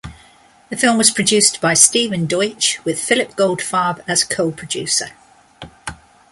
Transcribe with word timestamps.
The 0.71 0.77
film 0.77 0.97
was 0.97 1.11
produced 1.11 1.61
by 1.61 1.75
Stephen 1.75 2.25
Deutsch, 2.25 2.79
with 2.83 2.97
Phillip 2.99 3.35
Goldfarb 3.35 4.01
as 4.07 4.23
co-producer. 4.23 5.11